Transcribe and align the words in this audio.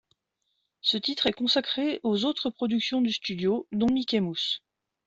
Ce 0.81 0.97
titre 0.97 1.27
est 1.27 1.31
consacré 1.33 1.99
aux 2.01 2.25
autres 2.25 2.49
productions 2.49 3.01
du 3.03 3.11
studio 3.13 3.67
dont 3.71 3.85
Mickey 3.85 4.19
Mouse. 4.19 4.63